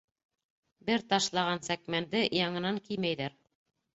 Бер 0.87 1.03
ташлаған 1.11 1.61
сәкмәнде 1.67 2.21
яңынан 2.39 2.79
кеймәйҙәр. 2.87 3.37